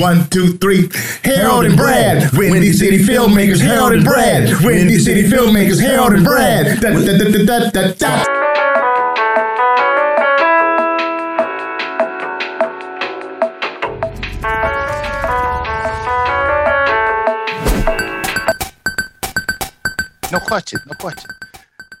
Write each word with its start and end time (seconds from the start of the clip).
One, 0.00 0.28
two, 0.30 0.56
three. 0.58 0.88
Harold 1.24 1.64
and 1.64 1.76
Brad. 1.76 2.30
Windy 2.34 2.72
City 2.72 2.98
Filmmakers. 2.98 3.60
Harold 3.60 3.94
and 3.94 4.04
Brad. 4.04 4.62
Windy 4.62 5.00
City 5.00 5.24
Filmmakers. 5.24 5.80
Harold 5.80 6.12
and 6.12 6.24
Brad. 6.24 6.80
Da, 6.80 6.90
da, 6.90 7.18
da, 7.18 7.30
da, 7.32 7.44
da, 7.44 7.70
da, 7.70 7.92
da. 7.94 8.24
No 20.32 20.38
question. 20.40 20.78
No 20.86 20.94
question. 21.00 21.30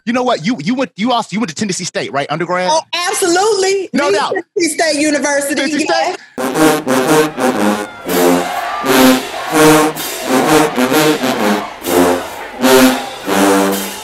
You 0.04 0.12
know 0.12 0.22
what? 0.22 0.46
You 0.46 0.56
you 0.62 0.76
went 0.76 0.92
you 0.94 1.10
also 1.10 1.34
you 1.34 1.40
went 1.40 1.48
to 1.48 1.54
Tennessee 1.56 1.84
State, 1.84 2.12
right? 2.12 2.30
Undergrad. 2.30 2.68
Oh, 2.70 2.82
absolutely. 3.22 3.88
No 3.92 4.12
doubt. 4.12 4.34
Tennessee 4.34 4.78
State 4.78 5.00
University. 5.00 5.54
Tennessee 5.54 5.86
yeah. 5.88 6.14
State. 6.14 7.66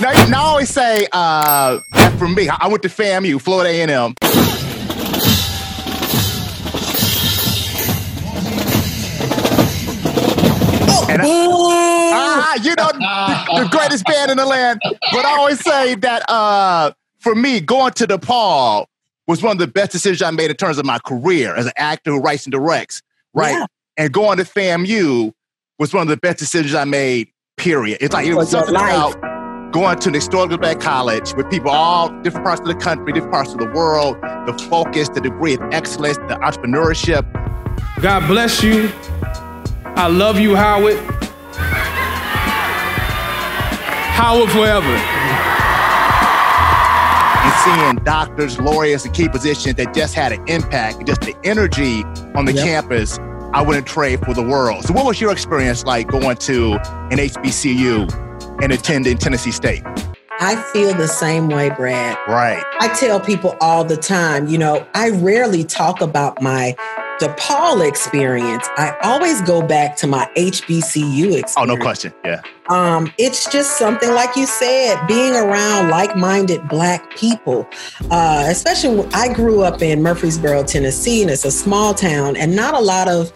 Now, 0.00 0.10
now 0.28 0.42
I 0.42 0.46
always 0.46 0.68
say 0.68 1.06
uh, 1.12 1.78
that 1.92 2.14
for 2.18 2.28
me. 2.28 2.48
I 2.48 2.56
I 2.62 2.68
went 2.68 2.82
to 2.82 2.88
FAMU, 2.88 3.40
Florida 3.40 3.70
A 3.70 3.82
and 3.82 3.90
M. 3.90 4.14
And 11.08 11.20
I- 11.20 11.52
Ah, 12.14 12.54
you 12.62 12.74
know, 12.76 12.88
the, 12.92 13.62
the 13.62 13.68
greatest 13.70 14.04
band 14.06 14.30
in 14.30 14.36
the 14.36 14.46
land. 14.46 14.80
But 14.84 15.24
I 15.24 15.36
always 15.38 15.60
say 15.60 15.94
that 15.96 16.28
uh, 16.28 16.92
for 17.18 17.34
me, 17.34 17.60
going 17.60 17.92
to 17.94 18.06
DePaul 18.06 18.86
was 19.26 19.42
one 19.42 19.52
of 19.52 19.58
the 19.58 19.66
best 19.66 19.92
decisions 19.92 20.22
I 20.22 20.30
made 20.30 20.50
in 20.50 20.56
terms 20.56 20.78
of 20.78 20.84
my 20.84 20.98
career 20.98 21.54
as 21.54 21.66
an 21.66 21.72
actor 21.76 22.10
who 22.10 22.20
writes 22.20 22.44
and 22.44 22.52
directs, 22.52 23.02
right? 23.34 23.52
Yeah. 23.52 23.66
And 23.96 24.12
going 24.12 24.38
to 24.38 24.44
FAMU 24.44 25.32
was 25.78 25.94
one 25.94 26.02
of 26.02 26.08
the 26.08 26.16
best 26.16 26.38
decisions 26.38 26.74
I 26.74 26.84
made, 26.84 27.28
period. 27.56 27.98
It's 28.00 28.12
like 28.12 28.26
it 28.26 28.34
was 28.34 28.50
something 28.50 28.74
about 28.74 29.20
going 29.72 29.98
to 29.98 30.08
an 30.08 30.14
historical 30.14 30.58
black 30.58 30.80
college 30.80 31.34
with 31.34 31.48
people 31.50 31.70
all 31.70 32.10
different 32.22 32.44
parts 32.44 32.60
of 32.60 32.66
the 32.66 32.74
country, 32.74 33.12
different 33.12 33.32
parts 33.32 33.52
of 33.52 33.58
the 33.58 33.70
world, 33.70 34.20
the 34.46 34.52
focus, 34.68 35.08
the 35.08 35.20
degree 35.20 35.54
of 35.54 35.62
excellence, 35.72 36.18
the 36.18 36.38
entrepreneurship. 36.42 37.22
God 38.02 38.26
bless 38.26 38.62
you. 38.62 38.90
I 39.94 40.08
love 40.08 40.38
you, 40.38 40.56
Howard. 40.56 40.98
Howard 44.14 44.50
forever. 44.50 45.41
Seeing 47.64 47.96
doctors, 48.04 48.58
lawyers 48.58 49.04
and 49.04 49.14
key 49.14 49.28
positions 49.28 49.74
that 49.76 49.94
just 49.94 50.14
had 50.14 50.32
an 50.32 50.42
impact, 50.48 51.06
just 51.06 51.20
the 51.22 51.34
energy 51.44 52.04
on 52.34 52.44
the 52.44 52.52
Yep. 52.52 52.64
campus, 52.64 53.18
I 53.54 53.62
wouldn't 53.62 53.86
trade 53.86 54.20
for 54.24 54.32
the 54.34 54.42
world. 54.42 54.84
So, 54.84 54.94
what 54.94 55.04
was 55.04 55.20
your 55.20 55.30
experience 55.32 55.84
like 55.84 56.08
going 56.08 56.36
to 56.38 56.74
an 57.10 57.18
HBCU 57.18 58.08
and 58.62 58.72
attending 58.72 59.18
Tennessee 59.18 59.50
State? 59.50 59.82
I 60.40 60.56
feel 60.72 60.94
the 60.94 61.06
same 61.06 61.48
way, 61.48 61.70
Brad. 61.70 62.16
Right. 62.26 62.62
I 62.80 62.88
tell 62.98 63.20
people 63.20 63.56
all 63.60 63.84
the 63.84 63.96
time, 63.96 64.48
you 64.48 64.58
know, 64.58 64.84
I 64.94 65.10
rarely 65.10 65.62
talk 65.62 66.00
about 66.00 66.42
my 66.42 66.74
DePaul 67.22 67.86
experience. 67.86 68.68
I 68.76 68.96
always 69.04 69.40
go 69.42 69.62
back 69.62 69.94
to 69.98 70.08
my 70.08 70.28
HBCU 70.36 71.38
experience. 71.38 71.54
Oh, 71.56 71.64
no 71.64 71.76
question. 71.76 72.12
Yeah. 72.24 72.42
Um, 72.68 73.12
it's 73.16 73.48
just 73.48 73.78
something 73.78 74.10
like 74.10 74.34
you 74.34 74.44
said, 74.44 75.06
being 75.06 75.34
around 75.34 75.88
like-minded 75.88 76.68
Black 76.68 77.16
people. 77.16 77.68
Uh, 78.10 78.46
especially, 78.48 79.06
I 79.12 79.32
grew 79.32 79.62
up 79.62 79.82
in 79.82 80.02
Murfreesboro, 80.02 80.64
Tennessee, 80.64 81.22
and 81.22 81.30
it's 81.30 81.44
a 81.44 81.52
small 81.52 81.94
town, 81.94 82.36
and 82.36 82.56
not 82.56 82.74
a 82.74 82.80
lot 82.80 83.08
of 83.08 83.32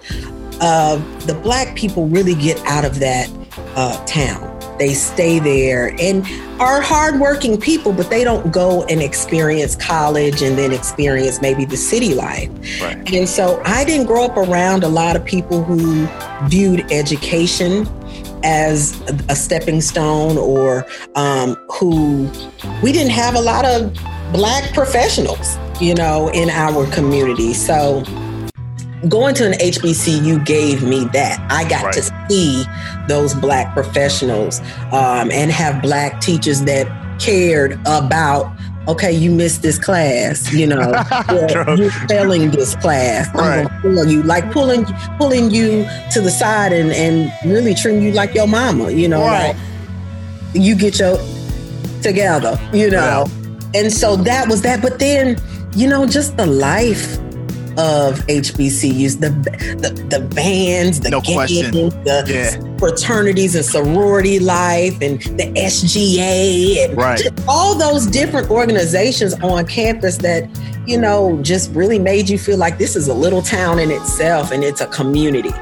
uh, 0.60 0.96
the 1.26 1.34
Black 1.34 1.76
people 1.76 2.08
really 2.08 2.34
get 2.34 2.58
out 2.66 2.84
of 2.84 2.98
that 2.98 3.30
uh, 3.76 4.04
town. 4.04 4.55
They 4.78 4.94
stay 4.94 5.38
there 5.38 5.94
and 5.98 6.26
are 6.60 6.80
hardworking 6.80 7.60
people, 7.60 7.92
but 7.92 8.10
they 8.10 8.24
don't 8.24 8.52
go 8.52 8.84
and 8.84 9.02
experience 9.02 9.76
college 9.76 10.42
and 10.42 10.56
then 10.56 10.72
experience 10.72 11.40
maybe 11.40 11.64
the 11.64 11.76
city 11.76 12.14
life. 12.14 12.50
Right. 12.80 13.12
And 13.12 13.28
so 13.28 13.62
I 13.64 13.84
didn't 13.84 14.06
grow 14.06 14.24
up 14.24 14.36
around 14.36 14.84
a 14.84 14.88
lot 14.88 15.16
of 15.16 15.24
people 15.24 15.62
who 15.62 16.06
viewed 16.48 16.90
education 16.92 17.86
as 18.44 18.98
a, 19.28 19.34
stepping 19.34 19.80
stone 19.80 20.38
or 20.38 20.86
um, 21.14 21.56
who 21.72 22.30
we 22.82 22.92
didn't 22.92 23.10
have 23.10 23.34
a 23.34 23.40
lot 23.40 23.64
of 23.64 23.92
black 24.32 24.72
professionals, 24.72 25.58
you 25.80 25.94
know, 25.94 26.28
in 26.28 26.50
our 26.50 26.86
community. 26.92 27.52
So 27.52 28.04
going 29.08 29.34
to 29.36 29.46
an 29.46 29.52
HBCU 29.52 30.44
gave 30.44 30.82
me 30.82 31.04
that. 31.12 31.38
I 31.50 31.68
got 31.68 31.92
to 31.94 32.02
see 32.28 32.64
those 33.08 33.34
black 33.34 33.72
professionals 33.74 34.60
um, 34.92 35.30
and 35.30 35.50
have 35.50 35.82
black 35.82 36.20
teachers 36.20 36.62
that 36.64 36.86
cared 37.20 37.78
about. 37.86 38.52
Okay, 38.88 39.10
you 39.10 39.32
missed 39.32 39.62
this 39.62 39.80
class, 39.80 40.52
you 40.52 40.64
know, 40.66 40.92
you're 41.76 41.90
failing 42.08 42.50
this 42.52 42.76
class. 42.76 43.28
I'm 43.34 43.40
Right. 43.40 43.82
gonna 43.82 43.94
pull 43.96 44.06
you, 44.06 44.22
like 44.22 44.52
pulling 44.52 44.84
pulling 45.18 45.50
you 45.50 45.84
to 46.12 46.20
the 46.20 46.30
side 46.30 46.72
and 46.72 46.92
and 46.92 47.32
really 47.44 47.74
treating 47.74 48.00
you 48.02 48.12
like 48.12 48.32
your 48.32 48.46
mama, 48.46 48.90
you 48.92 49.08
know, 49.08 49.22
Right. 49.22 49.48
like 49.48 49.56
you 50.54 50.76
get 50.76 51.00
your 51.00 51.18
together, 52.00 52.58
you 52.72 52.88
know. 52.90 53.26
And 53.74 53.92
so 53.92 54.14
that 54.16 54.48
was 54.48 54.62
that. 54.62 54.80
But 54.82 55.00
then, 55.00 55.36
you 55.74 55.88
know, 55.88 56.06
just 56.06 56.36
the 56.36 56.46
life 56.46 57.18
of 57.78 58.20
HBCUs, 58.26 59.20
the 59.20 59.30
the, 59.78 59.90
the 60.08 60.20
bands, 60.34 61.00
the 61.00 61.10
No 61.10 61.20
question. 61.20 61.72
the 61.72 62.24
Yeah. 62.26 62.76
fraternities 62.78 63.54
and 63.54 63.64
sorority 63.64 64.38
life, 64.38 64.96
and 65.00 65.20
the 65.38 65.52
SGA, 65.56 66.84
and 66.84 66.96
Right. 66.96 67.22
all 67.48 67.74
those 67.74 68.06
different 68.06 68.50
organizations 68.50 69.34
on 69.42 69.66
campus 69.66 70.16
that 70.18 70.48
you 70.86 70.98
know 70.98 71.38
just 71.42 71.70
really 71.74 71.98
made 71.98 72.28
you 72.28 72.38
feel 72.38 72.56
like 72.58 72.78
this 72.78 72.96
is 72.96 73.08
a 73.08 73.14
little 73.14 73.42
town 73.42 73.78
in 73.78 73.90
itself, 73.90 74.50
and 74.52 74.62
it's 74.64 74.80
a 74.80 74.86
community. 74.86 75.52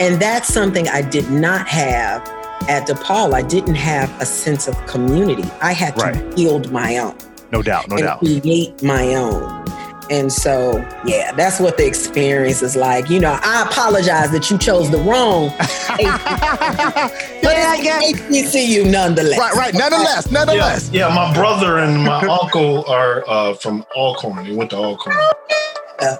And 0.00 0.20
that's 0.20 0.52
something 0.52 0.88
I 0.88 1.02
did 1.02 1.30
not 1.30 1.68
have 1.68 2.22
at 2.68 2.86
DePaul. 2.86 3.34
I 3.34 3.42
didn't 3.42 3.74
have 3.74 4.10
a 4.20 4.26
sense 4.26 4.66
of 4.68 4.74
community. 4.86 5.44
I 5.60 5.72
had 5.72 5.96
to 5.96 6.04
Right. 6.04 6.36
build 6.36 6.70
my 6.72 6.96
own 6.98 7.14
No 7.52 7.62
doubt. 7.62 7.88
No 7.88 7.96
and 7.96 8.04
doubt. 8.06 8.18
create 8.20 8.82
my 8.82 9.14
own. 9.14 9.42
And 10.10 10.32
so, 10.32 10.78
yeah, 11.04 11.30
that's 11.32 11.60
what 11.60 11.76
the 11.76 11.86
experience 11.86 12.62
is 12.62 12.74
like. 12.74 13.08
You 13.08 13.20
know, 13.20 13.38
I 13.42 13.62
apologize 13.62 14.32
that 14.32 14.50
you 14.50 14.58
chose 14.58 14.90
the 14.90 14.98
wrong 14.98 15.50
but 17.42 17.54
yeah, 17.56 17.74
yeah. 17.76 18.00
HBCU 18.00 18.90
nonetheless. 18.90 19.38
Right, 19.38 19.54
right. 19.54 19.74
Nonetheless, 19.74 20.26
Yeah, 20.26 20.32
nonetheless. 20.38 20.90
yeah. 20.92 21.08
My 21.14 21.32
brother 21.32 21.78
and 21.78 22.02
my 22.02 22.20
uncle 22.42 22.84
are 22.90 23.24
uh, 23.28 23.54
from 23.54 23.84
Alcorn. 23.96 24.44
They 24.44 24.54
went 24.54 24.70
to 24.70 24.76
Alcorn. 24.76 25.16
Yeah. 26.00 26.16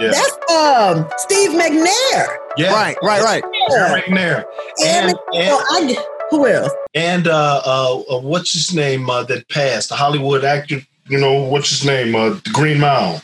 Yeah, 0.00 0.10
That's 0.10 0.50
um 0.50 1.06
Steve 1.18 1.50
McNair. 1.50 2.36
yeah. 2.56 2.72
Right, 2.72 2.96
right, 3.02 3.22
right. 3.22 3.44
They're 3.68 3.90
right 3.92 4.04
there. 4.08 4.46
And, 4.82 5.10
And 5.10 5.18
and, 5.34 5.48
well, 5.48 5.64
I, 5.70 5.96
who 6.30 6.46
else? 6.46 6.72
and 6.94 7.28
uh, 7.28 7.62
uh, 7.64 8.00
uh, 8.10 8.20
what's 8.20 8.52
his 8.54 8.74
name 8.74 9.08
uh, 9.10 9.24
that 9.24 9.46
passed? 9.48 9.90
The 9.90 9.96
Hollywood 9.96 10.44
actor. 10.44 10.80
You 11.08 11.18
know 11.18 11.42
what's 11.42 11.68
his 11.70 11.84
name? 11.84 12.14
Uh, 12.16 12.30
the 12.30 12.50
Green 12.52 12.80
Mile. 12.80 13.20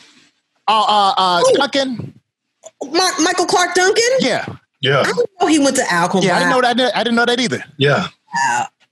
Uh, 0.67 0.85
uh, 0.87 1.13
uh, 1.17 1.41
Duncan. 1.55 2.19
Mi- 2.83 3.23
Michael 3.23 3.45
Clark 3.45 3.75
Duncan? 3.75 4.03
Yeah. 4.19 4.45
Yeah, 4.81 4.99
I 5.01 5.03
didn't 5.05 5.29
know 5.41 5.47
he 5.47 5.59
went 5.59 5.75
to 5.77 5.93
Alcorn. 5.93 6.23
Yeah, 6.23 6.35
I 6.35 6.39
didn't 6.39 6.51
know 6.51 6.61
that. 6.61 6.69
I 6.69 6.73
didn't- 6.73 6.95
I 6.95 7.03
didn't 7.03 7.15
know 7.15 7.25
that 7.25 7.39
either. 7.39 7.63
yeah. 7.77 8.07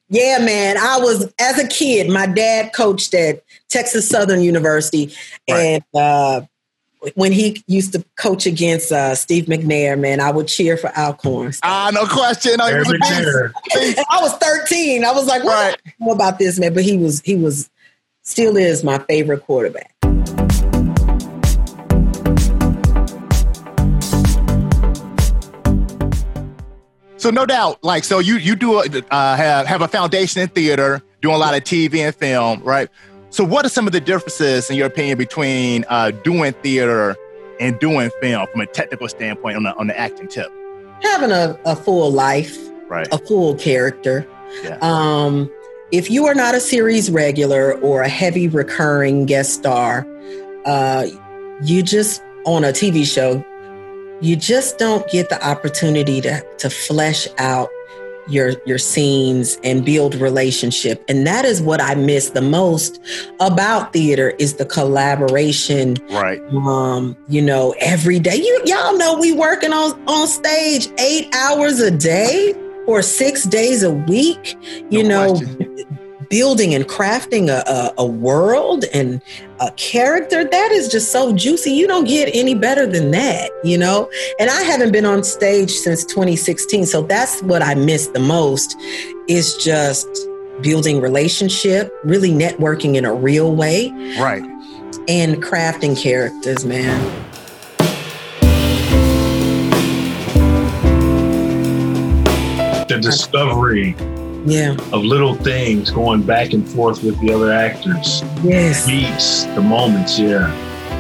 Yeah, 0.10 0.38
man. 0.40 0.78
I 0.78 0.98
was 1.00 1.32
as 1.40 1.58
a 1.60 1.68
kid. 1.68 2.10
My 2.10 2.26
dad 2.28 2.72
coached 2.74 3.14
at 3.16 3.42
Texas 3.70 4.08
Southern 4.08 4.42
University, 4.42 5.14
Right. 5.50 5.60
and 5.60 5.84
uh, 5.94 6.42
when 7.16 7.32
he 7.32 7.64
used 7.68 7.94
to 7.94 8.06
coach 8.18 8.46
against 8.46 8.92
uh, 8.92 9.16
Steve 9.16 9.46
McNair, 9.46 10.00
man, 10.00 10.20
I 10.20 10.30
would 10.32 10.48
cheer 10.48 10.78
for 10.78 10.96
Alcorn. 10.98 11.54
Ah, 11.64 11.90
no 11.94 12.06
question. 12.06 12.54
No, 12.60 12.68
he 12.68 12.76
was 12.78 12.88
a 12.88 12.92
Eric 12.92 13.02
beast. 13.02 13.14
McNair. 13.14 13.52
And 13.98 14.06
I 14.12 14.22
was 14.22 14.34
13. 14.38 15.04
I 15.04 15.12
was 15.12 15.26
like, 15.26 15.44
what 15.44 15.54
Right. 15.54 15.78
I 15.86 15.92
know 16.06 16.12
about 16.12 16.38
this 16.40 16.60
man? 16.60 16.74
But 16.76 16.84
he 16.84 16.98
was, 16.98 17.20
he 17.22 17.36
was, 17.36 17.70
still 18.22 18.56
is 18.56 18.84
my 18.84 19.00
favorite 19.00 19.42
quarterback. 19.46 19.93
So 27.24 27.30
no 27.30 27.46
doubt, 27.46 27.82
like 27.86 28.04
so 28.04 28.20
you 28.20 28.36
you 28.36 28.54
do 28.54 28.80
a, 28.80 28.84
uh, 29.10 29.38
have 29.38 29.66
have 29.66 29.82
a 29.82 29.88
foundation 29.88 30.42
in 30.42 30.50
theater, 30.50 31.02
doing 31.22 31.36
a 31.36 31.38
lot 31.38 31.56
of 31.56 31.64
TV 31.64 32.00
and 32.00 32.14
film, 32.14 32.62
right? 32.64 32.90
So 33.30 33.46
what 33.46 33.66
are 33.66 33.70
some 33.70 33.88
of 33.88 33.94
the 33.94 34.02
differences, 34.02 34.70
in 34.70 34.76
your 34.76 34.88
opinion, 34.88 35.18
between 35.18 35.86
uh, 35.88 36.12
doing 36.12 36.52
theater 36.52 37.16
and 37.62 37.80
doing 37.80 38.10
film 38.20 38.46
from 38.52 38.60
a 38.60 38.66
technical 38.66 39.08
standpoint 39.08 39.56
on 39.56 39.64
the 39.64 39.74
on 39.78 39.88
the 39.88 39.98
acting 39.98 40.28
tip? 40.28 40.52
Having 41.02 41.32
a, 41.32 41.58
a 41.64 41.78
full 41.78 42.12
life, 42.12 42.58
Right. 42.90 43.08
a 43.10 43.18
full 43.20 43.56
character. 43.56 44.28
Yeah. 44.62 44.78
Um, 44.82 45.50
if 45.94 46.12
you 46.12 46.26
are 46.26 46.36
not 46.36 46.56
a 46.56 46.60
series 46.60 47.10
regular 47.10 47.76
or 47.80 48.02
a 48.02 48.10
heavy 48.10 48.50
recurring 48.50 49.28
guest 49.28 49.54
star, 49.54 50.06
uh, 50.66 51.08
you 51.62 51.84
just 51.84 52.22
on 52.46 52.66
a 52.66 52.74
TV 52.74 53.06
show, 53.06 53.46
you 54.24 54.36
just 54.36 54.78
don't 54.78 55.08
get 55.12 55.30
the 55.30 55.46
opportunity 55.46 56.22
to 56.22 56.42
to 56.58 56.70
flesh 56.70 57.28
out 57.38 57.70
your 58.30 58.54
your 58.66 58.78
scenes 58.78 59.60
and 59.66 59.84
build 59.84 60.16
relationship 60.16 61.04
and 61.10 61.28
that 61.28 61.44
is 61.44 61.62
what 61.62 61.82
i 61.82 61.94
miss 61.94 62.30
the 62.30 62.42
most 62.42 63.02
about 63.42 63.92
theater 63.92 64.30
is 64.40 64.54
the 64.56 64.66
collaboration 64.66 65.98
Right. 66.10 66.40
um 66.54 67.18
you 67.28 67.42
know 67.42 67.76
every 67.82 68.20
day 68.20 68.38
you 68.38 68.62
y'all 68.66 68.98
know 68.98 69.20
we 69.20 69.34
working 69.34 69.74
on 69.74 69.92
on 70.08 70.28
stage 70.28 70.88
8 70.98 71.36
hours 71.36 71.82
a 71.82 71.92
day 71.92 72.54
or 72.88 73.02
6 73.02 73.44
days 73.46 73.84
a 73.84 73.92
week 73.92 74.56
you 74.90 75.04
No 75.04 75.10
know 75.10 75.34
question. 75.34 75.86
Building 76.34 76.74
and 76.74 76.86
crafting 76.86 77.48
a, 77.48 77.62
a, 77.70 77.94
a 78.00 78.06
world 78.08 78.86
and 78.92 79.22
a 79.60 79.70
character 79.74 80.44
that 80.44 80.72
is 80.72 80.88
just 80.88 81.12
so 81.12 81.32
juicy. 81.36 81.70
You 81.70 81.86
don't 81.86 82.06
get 82.06 82.28
any 82.34 82.56
better 82.56 82.88
than 82.88 83.12
that 83.12 83.52
you 83.64 83.78
know? 83.78 84.10
And 84.40 84.50
i 84.50 84.64
haven't 84.64 84.92
been 84.92 85.06
on 85.06 85.24
stage 85.24 85.70
since 85.70 86.04
2016 86.06 86.88
so 86.88 87.04
that's 87.04 87.42
what 87.44 87.62
i 87.62 87.76
miss 87.76 88.08
the 88.08 88.20
most 88.20 88.76
is 89.28 89.56
just 89.58 90.08
building 90.62 91.02
relationship 91.02 91.94
really 92.04 92.32
networking 92.32 92.96
in 92.96 93.06
a 93.06 93.14
real 93.14 93.56
way. 93.56 93.92
Right. 94.20 94.44
and 95.08 95.42
crafting 95.44 95.96
characters 96.02 96.66
man. 96.66 97.00
The 102.88 103.00
discovery 103.00 103.96
yeah 104.46 104.72
of 104.92 105.04
little 105.04 105.36
things 105.36 105.90
going 105.92 106.22
back 106.22 106.54
and 106.54 106.68
forth 106.68 107.04
with 107.04 107.20
the 107.22 107.32
other 107.34 107.52
actors, 107.52 108.22
yes 108.44 108.86
beats, 108.88 109.44
the 109.56 109.62
moments. 109.62 110.20
Yeah. 110.20 110.52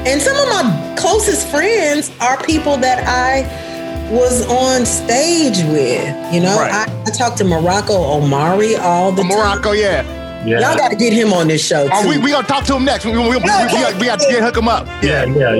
and 0.05 0.21
some 0.21 0.35
of 0.37 0.47
my 0.49 0.95
closest 0.97 1.47
friends 1.49 2.11
are 2.21 2.41
people 2.43 2.77
that 2.77 3.03
i 3.07 3.43
was 4.11 4.45
on 4.47 4.85
stage 4.85 5.57
with 5.71 6.33
you 6.33 6.39
know 6.41 6.57
Right. 6.57 6.71
I, 6.87 7.03
I 7.05 7.11
talk 7.11 7.35
to 7.37 7.43
morocco 7.43 7.93
omari 7.93 8.75
all 8.75 9.11
the 9.11 9.21
oh, 9.21 9.25
From 9.25 9.29
time 9.29 9.37
Morocco, 9.39 9.71
yeah. 9.71 10.21
Yeah. 10.45 10.59
Y'all 10.59 10.77
got 10.77 10.89
to 10.89 10.97
get 10.97 11.13
him 11.13 11.31
on 11.31 11.47
this 11.47 11.65
show. 11.65 11.87
Oh, 11.89 12.05
we, 12.05 12.17
we 12.17 12.31
gonna 12.31 12.45
talk 12.45 12.65
to 12.65 12.75
him 12.75 12.83
next. 12.83 13.05
We, 13.05 13.13
we, 13.13 13.17
we, 13.17 13.27
we, 13.29 13.37
we, 13.37 13.39
got, 13.39 13.97
we 13.97 14.05
got 14.07 14.19
to 14.19 14.27
get 14.29 14.43
hook 14.43 14.57
him 14.57 14.67
up. 14.67 14.85
yeah. 15.01 15.23
Yeah. 15.23 15.53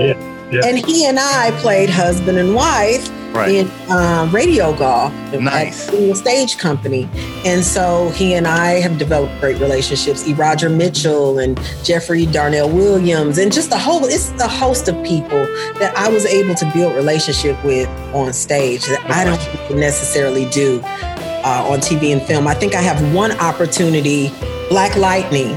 Yeah. 0.51 0.61
and 0.65 0.77
he 0.77 1.05
and 1.07 1.17
I 1.17 1.51
played 1.61 1.89
husband 1.89 2.37
and 2.37 2.53
wife 2.53 3.09
Right. 3.33 3.55
in 3.55 3.91
um, 3.91 4.33
Radio 4.33 4.75
Golf 4.75 5.11
Nice. 5.33 5.87
at 5.87 5.91
the 5.93 6.13
stage 6.13 6.57
company. 6.57 7.09
And 7.45 7.63
so 7.63 8.09
he 8.09 8.35
and 8.35 8.47
I 8.47 8.79
have 8.79 8.97
developed 8.97 9.39
great 9.39 9.59
relationships. 9.59 10.27
E. 10.27 10.33
Roger 10.33 10.69
Mitchell 10.69 11.39
and 11.39 11.59
Jeffrey 11.83 12.25
Darnell 12.27 12.69
Williams, 12.69 13.37
and 13.39 13.51
just 13.51 13.71
a 13.71 13.77
whole, 13.77 14.05
it's 14.05 14.29
a 14.41 14.47
host 14.47 14.87
of 14.87 14.95
people 15.03 15.45
that 15.79 15.93
I 15.97 16.09
was 16.09 16.25
able 16.25 16.53
to 16.55 16.71
build 16.73 16.95
relationship 16.95 17.61
with 17.63 17.89
on 18.13 18.31
stage 18.33 18.85
that 18.85 19.03
I 19.09 19.23
don't 19.25 19.79
necessarily 19.79 20.47
do 20.49 20.79
uh, 20.83 21.67
on 21.69 21.79
TV 21.79 22.13
and 22.13 22.21
film. 22.21 22.47
I 22.47 22.53
think 22.53 22.75
I 22.75 22.81
have 22.81 23.13
one 23.13 23.31
opportunity, 23.39 24.29
Black 24.69 24.95
Lightning, 24.95 25.51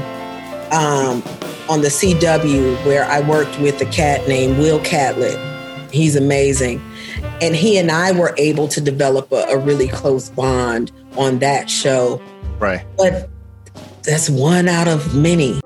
um, 0.71 1.23
on 1.69 1.81
the 1.81 1.89
CW, 1.89 2.85
where 2.85 3.05
I 3.05 3.19
worked 3.21 3.59
with 3.59 3.79
a 3.81 3.85
cat 3.85 4.27
named 4.27 4.57
Will 4.57 4.79
Catlett. 4.79 5.37
He's 5.91 6.15
amazing. 6.15 6.81
And 7.39 7.55
he 7.55 7.77
and 7.77 7.91
I 7.91 8.11
were 8.13 8.33
able 8.37 8.67
to 8.69 8.81
develop 8.81 9.31
a, 9.31 9.45
a 9.49 9.57
really 9.57 9.87
close 9.87 10.29
bond 10.29 10.91
on 11.15 11.39
that 11.39 11.69
show. 11.69 12.21
Right. 12.57 12.83
But 12.97 13.29
that's 14.01 14.29
one 14.29 14.67
out 14.67 14.87
of 14.87 15.13
many. 15.13 15.61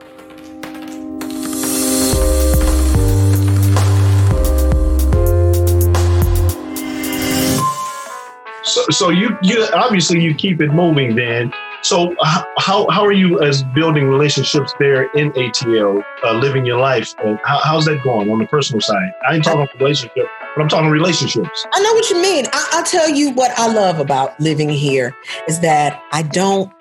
So, 8.63 8.85
so 8.89 9.09
you, 9.09 9.37
you 9.41 9.65
obviously 9.73 10.21
you 10.21 10.35
keep 10.35 10.61
it 10.61 10.71
moving 10.73 11.15
then. 11.15 11.53
So 11.83 12.15
how, 12.57 12.87
how 12.89 13.03
are 13.03 13.11
you 13.11 13.41
as 13.41 13.63
building 13.63 14.07
relationships 14.07 14.73
there 14.79 15.05
in 15.13 15.31
ATL, 15.31 16.03
uh, 16.23 16.33
living 16.33 16.63
your 16.63 16.79
life? 16.79 17.15
How, 17.43 17.59
how's 17.63 17.85
that 17.85 18.03
going 18.03 18.29
on 18.29 18.37
the 18.37 18.45
personal 18.45 18.81
side? 18.81 19.11
I 19.27 19.35
ain't 19.35 19.43
talking 19.43 19.67
relationship, 19.79 20.27
but 20.55 20.61
I'm 20.61 20.69
talking 20.69 20.91
relationships. 20.91 21.65
I 21.73 21.81
know 21.81 21.93
what 21.93 22.07
you 22.11 22.21
mean. 22.21 22.45
I, 22.53 22.69
I'll 22.73 22.83
tell 22.83 23.09
you 23.09 23.31
what 23.31 23.51
I 23.57 23.71
love 23.73 23.99
about 23.99 24.39
living 24.39 24.69
here 24.69 25.15
is 25.47 25.59
that 25.61 25.99
I 26.11 26.21
don't 26.21 26.71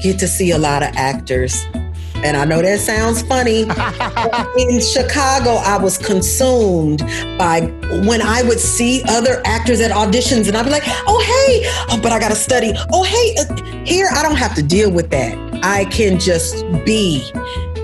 get 0.00 0.18
to 0.18 0.26
see 0.26 0.50
a 0.50 0.58
lot 0.58 0.82
of 0.82 0.90
actors. 0.96 1.64
And 2.24 2.36
I 2.36 2.44
know 2.44 2.60
that 2.60 2.80
sounds 2.80 3.22
funny. 3.22 3.62
in 4.58 4.80
Chicago, 4.80 5.54
I 5.54 5.78
was 5.78 5.96
consumed 5.96 6.98
by 7.38 7.60
when 8.06 8.20
I 8.20 8.42
would 8.42 8.58
see 8.58 9.02
other 9.08 9.40
actors 9.44 9.80
at 9.80 9.90
auditions, 9.90 10.48
and 10.48 10.56
I'd 10.56 10.64
be 10.64 10.70
like, 10.70 10.82
"Oh 11.06 11.20
hey, 11.20 11.62
oh, 11.90 12.00
but 12.02 12.12
I 12.12 12.18
got 12.18 12.30
to 12.30 12.36
study. 12.36 12.72
Oh 12.92 13.04
hey, 13.04 13.36
uh, 13.38 13.84
here 13.84 14.08
I 14.12 14.22
don't 14.22 14.36
have 14.36 14.54
to 14.56 14.62
deal 14.62 14.90
with 14.90 15.10
that. 15.10 15.36
I 15.62 15.84
can 15.86 16.18
just 16.18 16.64
be 16.84 17.30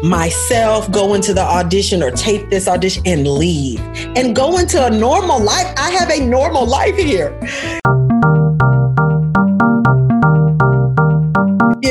myself, 0.02 0.90
go 0.90 1.14
into 1.14 1.32
the 1.32 1.42
audition 1.42 2.02
or 2.02 2.10
tape 2.10 2.50
this 2.50 2.69
audition 2.69 3.02
and 3.06 3.26
leave, 3.26 3.81
and 4.16 4.34
go 4.34 4.58
into 4.58 4.84
a 4.84 4.90
normal 4.90 5.40
life. 5.40 5.72
I 5.76 5.90
have 5.92 6.10
a 6.10 6.20
normal 6.20 6.66
life 6.66 6.96
here." 6.96 7.38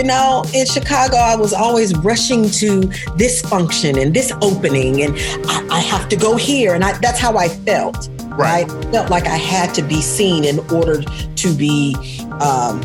You 0.03 0.09
know, 0.09 0.44
in 0.53 0.65
Chicago, 0.65 1.15
I 1.15 1.38
was 1.38 1.53
always 1.53 1.95
rushing 2.00 2.50
to 2.50 2.81
this 3.15 3.39
function 3.39 3.97
and 3.97 4.13
this 4.13 4.33
opening, 4.41 5.01
and 5.01 5.15
I, 5.47 5.77
I 5.77 5.79
have 5.79 6.09
to 6.09 6.17
go 6.17 6.35
here. 6.35 6.73
And 6.73 6.83
I, 6.83 6.97
that's 6.97 7.21
how 7.21 7.38
I 7.38 7.47
felt. 7.47 8.09
Right. 8.23 8.69
I 8.69 8.91
felt 8.91 9.09
like 9.09 9.27
I 9.27 9.38
had 9.38 9.73
to 9.75 9.81
be 9.81 10.01
seen 10.01 10.44
in 10.44 10.59
order 10.69 11.03
to 11.03 11.53
be 11.55 11.95
um, 12.41 12.81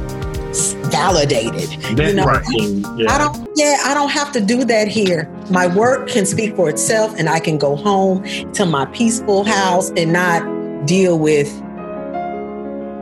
validated. 0.93 1.73
You 1.73 2.15
know, 2.15 2.25
Networking, 2.25 3.01
yeah. 3.01 3.11
I 3.11 3.19
don't, 3.19 3.51
yeah, 3.57 3.79
I 3.85 3.95
don't 3.95 4.13
have 4.13 4.31
to 4.35 4.41
do 4.41 4.65
that 4.67 4.87
here. 4.87 5.29
My 5.51 5.67
work 5.67 6.09
can 6.09 6.25
speak 6.25 6.55
for 6.55 6.71
itself, 6.71 7.17
and 7.19 7.29
I 7.29 7.41
can 7.41 7.59
go 7.59 7.75
home 7.75 8.23
to 8.53 8.65
my 8.65 8.85
peaceful 8.87 9.43
house 9.43 9.91
and 9.97 10.13
not 10.13 10.87
deal 10.87 11.19
with 11.19 11.49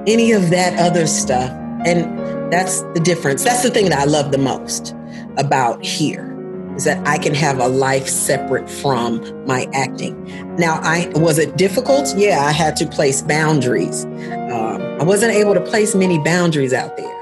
any 0.07 0.33
of 0.33 0.49
that 0.49 0.79
other 0.79 1.07
stuff. 1.07 1.55
And 1.85 2.53
that's 2.53 2.83
the 2.95 3.01
difference. 3.01 3.45
That's 3.45 3.63
the 3.63 3.71
thing 3.71 3.89
that 3.91 3.99
I 3.99 4.05
love 4.05 4.33
the 4.33 4.39
most 4.39 4.95
about 5.37 5.85
here 5.85 6.33
is 6.77 6.85
that 6.85 7.07
I 7.07 7.19
can 7.19 7.35
have 7.35 7.59
a 7.59 7.69
life 7.69 8.07
separate 8.07 8.69
from 8.69 9.47
my 9.47 9.69
acting. 9.73 10.57
Now, 10.57 10.79
I 10.83 11.11
was 11.15 11.39
it 11.39 11.57
difficult? 11.57 12.15
Yeah, 12.17 12.41
I 12.41 12.53
had 12.53 12.77
to 12.77 12.87
place 12.87 13.23
boundaries. 13.23 14.05
Um, 14.05 14.83
I 15.01 15.03
wasn't 15.03 15.33
able 15.33 15.55
to 15.55 15.61
place 15.61 15.95
many 15.95 16.19
boundaries 16.19 16.73
out 16.73 16.97
there. 16.97 17.17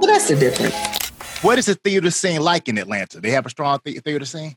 But 0.00 0.06
that's 0.06 0.28
the 0.28 0.36
difference. 0.36 0.74
What 1.42 1.58
is 1.58 1.66
the 1.66 1.74
theater 1.74 2.10
scene 2.10 2.40
like 2.40 2.68
in 2.68 2.78
Atlanta? 2.78 3.20
They 3.20 3.30
have 3.30 3.46
a 3.46 3.50
strong 3.50 3.80
the- 3.84 3.98
theater 4.00 4.24
scene. 4.24 4.56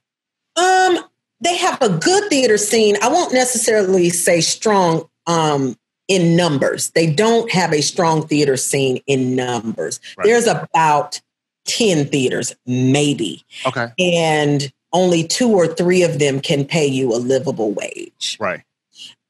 Um, 0.55 0.99
they 1.41 1.57
have 1.57 1.81
a 1.81 1.89
good 1.89 2.29
theater 2.29 2.57
scene. 2.57 2.97
I 3.01 3.09
won't 3.09 3.33
necessarily 3.33 4.09
say 4.09 4.41
strong 4.41 5.09
um 5.25 5.75
in 6.07 6.35
numbers. 6.35 6.91
They 6.91 7.11
don't 7.11 7.51
have 7.51 7.73
a 7.73 7.81
strong 7.81 8.25
theater 8.27 8.57
scene 8.57 8.99
in 9.07 9.35
numbers. 9.35 9.99
Right. 10.17 10.25
There's 10.25 10.47
about 10.47 11.19
10 11.65 12.05
theaters, 12.07 12.55
maybe. 12.65 13.43
Okay. 13.65 13.87
And 13.99 14.71
only 14.93 15.27
two 15.27 15.49
or 15.49 15.67
three 15.67 16.01
of 16.03 16.19
them 16.19 16.39
can 16.39 16.63
pay 16.65 16.87
you 16.87 17.13
a 17.13 17.17
livable 17.17 17.71
wage. 17.73 18.37
Right. 18.39 18.61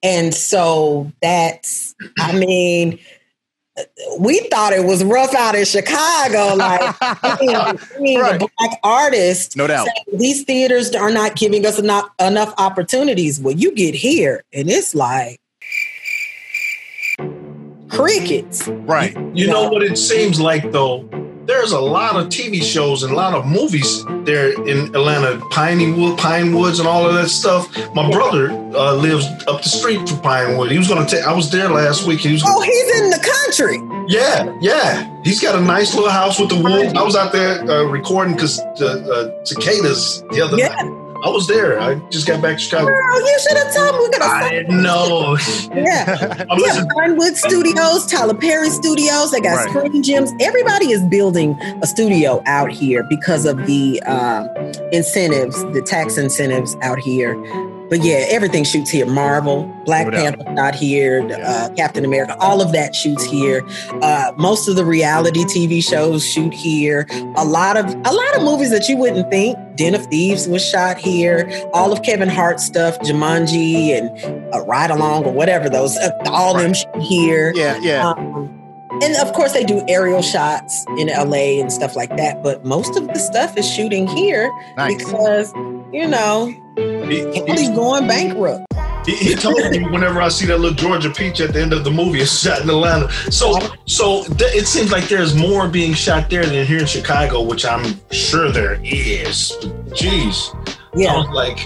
And 0.04 0.34
so 0.34 1.12
that's, 1.22 1.96
I 2.20 2.38
mean, 2.38 3.00
we 4.20 4.40
thought 4.52 4.74
it 4.74 4.86
was 4.86 5.04
rough 5.04 5.34
out 5.34 5.56
in 5.56 5.66
Chicago. 5.66 6.54
Like, 6.56 6.96
being, 7.40 7.80
being 8.04 8.20
Right. 8.20 8.36
a 8.42 8.48
black 8.60 8.80
artist, 8.84 9.56
No 9.58 9.66
doubt. 9.66 9.88
saying, 9.88 10.20
these 10.20 10.44
theaters 10.44 10.94
are 10.96 11.12
not 11.12 11.36
giving 11.36 11.66
us 11.66 11.80
enough, 11.80 12.08
enough 12.20 12.54
opportunities. 12.60 13.40
Well, 13.40 13.56
you 13.56 13.72
get 13.74 13.96
here 13.96 14.44
and 14.54 14.70
it's 14.70 14.94
like 14.94 15.40
crickets. 17.98 18.68
Right. 18.68 19.16
You 19.34 19.48
know 19.48 19.70
what 19.70 19.84
it 19.84 19.98
seems 19.98 20.40
like 20.40 20.72
though? 20.72 21.08
There's 21.46 21.72
a 21.72 21.80
lot 21.80 22.18
of 22.18 22.28
TV 22.28 22.62
shows 22.62 23.04
and 23.04 23.14
a 23.14 23.16
lot 23.16 23.34
of 23.34 23.46
movies 23.46 24.04
there 24.26 24.52
in 24.68 24.94
Atlanta, 24.94 25.40
Pinewood, 25.50 26.18
Pine 26.20 26.54
Woods, 26.54 26.80
and 26.80 26.88
all 26.90 27.08
of 27.08 27.14
that 27.16 27.30
stuff. 27.30 27.70
My 27.96 28.12
brother 28.12 28.52
uh, 28.52 28.94
lives 28.96 29.26
up 29.48 29.62
the 29.64 29.70
street 29.70 30.10
from 30.10 30.20
Pinewood. 30.20 30.72
He 30.72 30.78
was 30.78 30.90
going 30.90 31.06
to 31.06 31.10
take. 31.16 31.26
I 31.26 31.32
was 31.34 31.50
there 31.50 31.70
last 31.70 32.06
week. 32.06 32.20
He 32.20 32.34
was. 32.34 32.44
Oh, 32.46 32.62
he's 32.62 33.00
in 33.02 33.10
the 33.12 33.34
country. 33.46 33.78
Yeah, 34.10 34.58
yeah. 34.60 35.22
He's 35.24 35.42
got 35.42 35.56
a 35.58 35.62
nice 35.62 35.96
little 35.96 36.10
house 36.10 36.38
with 36.38 36.50
the 36.50 36.62
wolves. 36.62 36.94
I 36.94 37.02
was 37.02 37.16
out 37.16 37.32
there 37.32 37.62
uh, 37.64 37.84
recording 37.86 38.34
because 38.34 38.58
the 38.78 39.32
uh, 39.40 39.46
cicadas 39.46 40.22
the 40.32 40.42
other 40.42 40.58
Yeah. 40.58 40.68
night. 40.68 40.97
I 41.24 41.30
was 41.30 41.48
there. 41.48 41.80
I 41.80 41.96
just 42.10 42.28
got 42.28 42.42
back 42.42 42.58
to 42.58 42.64
Chicago. 42.64 42.88
Girl, 42.88 43.20
you 43.20 43.40
should 43.40 43.58
have 43.58 43.74
told 43.76 43.96
me. 43.96 44.02
We 44.02 44.10
could 44.10 44.22
I 44.22 44.50
didn't 44.50 44.82
know. 44.82 45.38
Yeah. 45.74 46.46
I'm 46.50 46.60
Yeah, 46.60 46.66
listening. 46.66 46.90
Fernwood 46.96 47.36
Studios, 47.38 48.06
Tyler 48.08 48.34
Perry 48.36 48.70
Studios. 48.70 49.32
They 49.32 49.42
got 49.42 49.56
Right. 49.56 49.70
Screen 49.70 50.04
Gems. 50.04 50.32
Everybody 50.40 50.92
is 50.92 51.04
building 51.04 51.60
a 51.82 51.88
studio 51.88 52.42
out 52.46 52.72
here 52.72 53.04
because 53.10 53.46
of 53.46 53.58
the 53.66 54.02
um, 54.04 54.48
incentives, 54.92 55.62
the 55.74 55.82
tax 55.82 56.18
incentives 56.18 56.76
out 56.82 57.00
here. 57.00 57.34
But 57.90 58.04
yeah, 58.04 58.26
everything 58.30 58.64
shoots 58.64 58.90
here. 58.90 59.06
Marvel, 59.06 59.64
Black 59.86 60.08
No. 60.08 60.18
Panther 60.18 60.44
shot 60.56 60.76
here, 60.76 61.28
uh, 61.44 61.70
Captain 61.76 62.04
America, 62.04 62.36
all 62.40 62.62
of 62.62 62.72
that 62.74 62.96
shoots 62.96 63.24
here. 63.24 63.66
Uh, 64.02 64.34
most 64.38 64.68
of 64.68 64.76
the 64.76 64.86
reality 64.86 65.44
TV 65.46 65.82
shows 65.82 66.26
shoot 66.26 66.54
here. 66.54 67.08
A 67.36 67.46
lot 67.46 67.78
of 67.78 67.86
a 67.86 68.12
lot 68.12 68.36
of 68.36 68.44
movies 68.44 68.70
that 68.72 68.88
you 68.90 68.98
wouldn't 68.98 69.30
think. 69.32 69.58
Den 69.76 69.94
of 69.94 70.06
Thieves 70.08 70.48
was 70.48 70.68
shot 70.68 70.98
here. 70.98 71.50
All 71.74 71.94
of 71.94 72.02
Kevin 72.04 72.30
Hart 72.30 72.60
stuff, 72.60 72.98
Jumanji 73.00 73.90
and 73.90 74.54
uh, 74.54 74.62
Ride 74.66 74.90
Along 74.92 75.24
or 75.24 75.32
whatever 75.32 75.70
those, 75.70 75.96
uh, 75.98 76.10
all 76.26 76.58
them 76.58 76.74
shoot 76.74 76.96
here. 77.02 77.54
Yeah, 77.56 77.78
yeah. 77.82 78.10
Um, 78.10 78.57
and 79.04 79.16
of 79.28 79.34
course, 79.34 79.54
they 79.54 79.64
do 79.64 79.84
aerial 79.88 80.22
shots 80.22 80.86
in 80.98 81.08
LA 81.08 81.60
and 81.62 81.72
stuff 81.72 81.96
like 81.96 82.16
that. 82.18 82.44
But 82.44 82.66
most 82.66 82.96
of 82.98 83.08
the 83.08 83.20
stuff 83.20 83.58
is 83.58 83.70
shooting 83.70 84.08
here 84.08 84.52
Nice. 84.78 84.98
because 84.98 85.54
you 85.94 86.08
know 86.08 86.48
He, 86.76 87.22
County's 87.46 87.70
he, 87.70 87.76
going 87.76 88.08
bankrupt. 88.08 88.66
he, 89.06 89.16
he 89.16 89.36
told 89.36 89.58
me 89.72 89.80
whenever 89.90 90.22
I 90.22 90.30
see 90.30 90.46
that 90.48 90.60
little 90.60 90.76
Georgia 90.76 91.10
peach 91.10 91.40
at 91.42 91.54
the 91.54 91.62
end 91.62 91.74
of 91.74 91.84
the 91.84 91.92
movie, 91.92 92.20
it's 92.20 92.40
shot 92.42 92.62
in 92.62 92.70
Atlanta. 92.70 93.10
So, 93.32 93.58
so 93.86 94.24
th- 94.24 94.54
it 94.56 94.68
seems 94.68 94.92
like 94.92 95.08
there's 95.08 95.34
more 95.36 95.68
being 95.68 95.94
shot 95.94 96.30
there 96.30 96.46
than 96.46 96.66
here 96.66 96.80
in 96.80 96.86
Chicago, 96.86 97.42
which 97.42 97.66
I'm 97.66 98.00
sure 98.12 98.52
there 98.52 98.80
is. 98.84 99.52
Jeez. 99.92 100.54
I 100.68 101.00
Yeah, 101.00 101.16
was 101.18 101.30
like, 101.30 101.58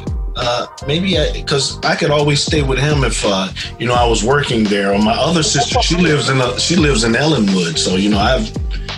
uh, 0.41 0.67
maybe 0.87 1.15
because 1.33 1.79
I 1.83 1.95
could 1.95 2.11
always 2.11 2.43
stay 2.43 2.61
with 2.63 2.79
him 2.79 3.03
if, 3.03 3.23
uh, 3.25 3.47
you 3.79 3.87
know, 3.87 3.93
I 3.93 4.05
was 4.07 4.23
working 4.23 4.63
there. 4.65 4.93
Or 4.93 4.99
my 4.99 5.13
other 5.13 5.43
sister, 5.43 5.81
she 5.81 5.95
lives 5.97 6.29
in 6.29 6.41
a, 6.41 6.59
she 6.59 6.75
lives 6.75 7.03
in 7.03 7.15
Ellenwood, 7.15 7.77
so 7.77 7.95
you 7.95 8.09
know, 8.09 8.19
I've 8.19 8.51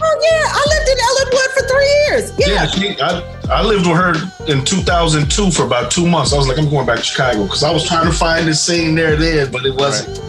oh 0.05 0.15
yeah, 0.27 0.45
I 0.49 0.63
lived 0.73 0.89
in 0.89 0.97
Ellenwood 1.09 1.49
for 1.53 1.67
three 1.67 1.91
years. 2.07 2.31
yeah, 2.39 2.47
Yeah, 2.47 2.65
she, 2.67 3.01
I, 3.01 3.59
I 3.59 3.61
lived 3.63 3.85
with 3.87 3.97
her 3.97 4.13
in 4.51 4.63
2002 4.65 5.51
for 5.51 5.65
about 5.65 5.91
two 5.91 6.07
months. 6.07 6.33
I 6.33 6.37
was 6.37 6.47
like, 6.47 6.57
I'm 6.57 6.69
going 6.69 6.85
back 6.85 6.97
to 6.99 7.03
Chicago 7.03 7.43
because 7.43 7.63
I 7.63 7.71
was 7.71 7.85
trying 7.87 8.05
to 8.05 8.13
find 8.17 8.47
this 8.47 8.61
scene 8.61 8.95
there, 8.95 9.15
then, 9.15 9.51
but 9.51 9.65
it 9.65 9.75
wasn't. 9.75 10.19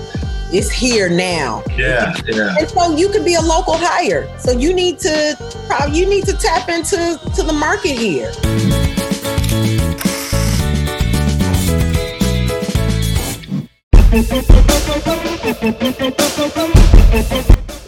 it's 0.53 0.71
here 0.71 1.09
now, 1.09 1.63
Yeah, 1.77 2.13
yeah. 2.27 2.55
and 2.59 2.69
so 2.69 2.97
you 2.97 3.09
could 3.09 3.25
be 3.25 3.35
a 3.35 3.41
local 3.41 3.75
hire. 3.77 4.29
So 4.39 4.51
you 4.53 4.73
need 4.75 4.99
to 5.01 5.37
probably 5.69 5.99
you 5.99 6.07
need 6.09 6.25
to 6.27 6.33
tap 6.37 6.69
into 6.69 6.97
to 7.37 7.43
the 7.43 7.53
market 7.53 7.97
here. 7.99 8.33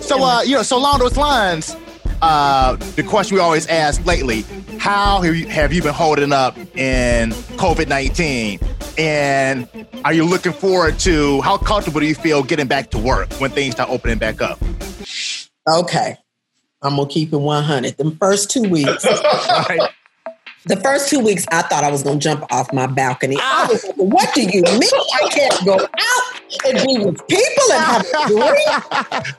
So, 0.00 0.24
uh, 0.24 0.42
you 0.42 0.56
know, 0.56 0.62
so 0.62 0.76
along 0.76 0.98
those 0.98 1.16
lines, 1.16 1.76
uh, 2.20 2.74
the 2.96 3.04
question 3.04 3.36
we 3.36 3.40
always 3.40 3.68
ask 3.68 4.04
lately: 4.04 4.44
How 4.78 5.20
have 5.20 5.36
you, 5.36 5.46
have 5.46 5.72
you 5.72 5.82
been 5.82 5.94
holding 5.94 6.32
up 6.32 6.58
in 6.76 7.30
COVID 7.58 7.86
nineteen? 7.86 8.58
And 8.98 9.68
are 10.04 10.12
you 10.12 10.24
looking 10.24 10.52
forward 10.52 10.98
to 11.00 11.42
how 11.42 11.58
comfortable 11.58 12.00
do 12.00 12.06
you 12.06 12.14
feel 12.16 12.42
getting 12.42 12.66
back 12.66 12.90
to 12.90 12.98
work 12.98 13.32
when 13.34 13.52
things 13.52 13.74
start 13.74 13.88
opening 13.88 14.18
back 14.18 14.42
up? 14.42 14.58
Okay, 15.68 16.16
I'm 16.82 16.96
gonna 16.96 17.08
keep 17.08 17.32
it 17.32 17.36
100. 17.36 17.98
The 17.98 18.10
first 18.18 18.50
two 18.50 18.68
weeks. 18.68 19.06
Right? 19.68 19.90
The 20.66 20.76
first 20.78 21.08
two 21.08 21.20
weeks, 21.20 21.46
I 21.52 21.62
thought 21.62 21.84
I 21.84 21.92
was 21.92 22.02
going 22.02 22.18
to 22.18 22.22
jump 22.24 22.44
off 22.50 22.72
my 22.72 22.88
balcony. 22.88 23.36
I 23.40 23.68
was 23.70 23.84
like, 23.84 23.94
what 23.94 24.34
do 24.34 24.42
you 24.42 24.62
mean 24.62 24.82
I 24.82 25.28
can't 25.30 25.64
go 25.64 25.74
out 25.74 26.40
and 26.64 26.84
be 26.84 26.98
with 27.04 27.24
people 27.28 27.64
and 27.70 27.84
have 27.84 28.04
a 28.04 28.26
drink? 28.26 28.66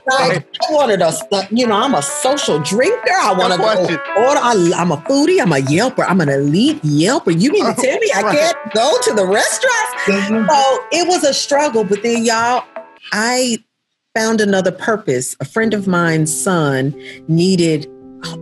Like, 0.08 0.48
I 0.70 0.72
wanted 0.72 1.02
a, 1.02 1.12
uh, 1.34 1.44
you 1.52 1.68
know, 1.68 1.76
I'm 1.76 1.96
a 1.96 2.02
social 2.02 2.60
drinker. 2.60 3.12
I 3.12 3.34
want 3.38 3.52
to 3.52 3.60
go 3.60 3.68
order. 3.68 4.40
I, 4.40 4.72
I'm 4.78 4.94
a 4.94 4.98
foodie. 4.98 5.42
I'm 5.42 5.52
a 5.52 5.58
Yelper. 5.58 6.06
I'm 6.08 6.22
an 6.22 6.30
elite 6.30 6.82
Yelper. 6.84 7.38
You 7.38 7.52
mean 7.52 7.66
to 7.66 7.74
tell 7.74 8.00
me 8.00 8.10
I 8.16 8.22
can't 8.22 8.58
go 8.74 8.98
to 9.02 9.14
the 9.14 9.26
restaurants? 9.28 10.06
So 10.06 10.88
it 10.94 11.10
was 11.10 11.26
a 11.26 11.34
struggle. 11.34 11.84
But 11.84 12.04
then, 12.04 12.24
y'all, 12.24 12.64
I 13.12 13.62
found 14.16 14.40
another 14.40 14.72
purpose. 14.72 15.36
A 15.42 15.46
friend 15.46 15.74
of 15.74 15.88
mine's 15.88 16.34
son 16.34 16.96
needed 17.28 17.86